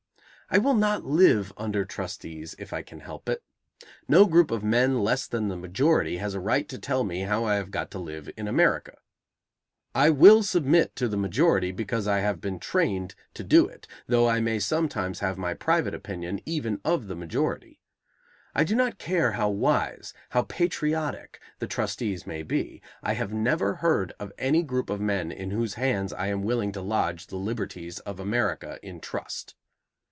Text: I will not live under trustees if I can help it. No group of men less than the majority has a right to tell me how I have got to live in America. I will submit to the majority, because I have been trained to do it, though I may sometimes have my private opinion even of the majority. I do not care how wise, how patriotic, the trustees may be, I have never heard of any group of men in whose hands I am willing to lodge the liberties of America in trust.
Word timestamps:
I 0.53 0.57
will 0.57 0.73
not 0.75 1.05
live 1.05 1.53
under 1.55 1.85
trustees 1.85 2.55
if 2.59 2.73
I 2.73 2.81
can 2.81 2.99
help 2.99 3.29
it. 3.29 3.41
No 4.09 4.25
group 4.25 4.51
of 4.51 4.65
men 4.65 4.99
less 5.01 5.25
than 5.25 5.47
the 5.47 5.55
majority 5.55 6.17
has 6.17 6.33
a 6.33 6.41
right 6.41 6.67
to 6.67 6.77
tell 6.77 7.05
me 7.05 7.21
how 7.21 7.45
I 7.45 7.55
have 7.55 7.71
got 7.71 7.89
to 7.91 7.99
live 7.99 8.29
in 8.35 8.49
America. 8.49 8.97
I 9.95 10.09
will 10.09 10.43
submit 10.43 10.93
to 10.97 11.07
the 11.07 11.15
majority, 11.15 11.71
because 11.71 12.05
I 12.05 12.19
have 12.19 12.41
been 12.41 12.59
trained 12.59 13.15
to 13.35 13.45
do 13.45 13.65
it, 13.65 13.87
though 14.07 14.27
I 14.27 14.41
may 14.41 14.59
sometimes 14.59 15.19
have 15.21 15.37
my 15.37 15.53
private 15.53 15.93
opinion 15.93 16.41
even 16.45 16.81
of 16.83 17.07
the 17.07 17.15
majority. 17.15 17.79
I 18.53 18.65
do 18.65 18.75
not 18.75 18.97
care 18.99 19.31
how 19.31 19.47
wise, 19.49 20.13
how 20.31 20.41
patriotic, 20.43 21.39
the 21.59 21.67
trustees 21.67 22.27
may 22.27 22.43
be, 22.43 22.81
I 23.01 23.13
have 23.13 23.31
never 23.31 23.75
heard 23.75 24.11
of 24.19 24.33
any 24.37 24.63
group 24.63 24.89
of 24.89 24.99
men 24.99 25.31
in 25.31 25.51
whose 25.51 25.75
hands 25.75 26.11
I 26.11 26.27
am 26.27 26.43
willing 26.43 26.73
to 26.73 26.81
lodge 26.81 27.27
the 27.27 27.37
liberties 27.37 27.99
of 27.99 28.19
America 28.19 28.79
in 28.83 28.99
trust. 28.99 29.55